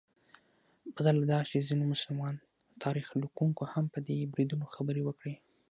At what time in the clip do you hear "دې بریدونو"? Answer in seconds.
4.07-4.65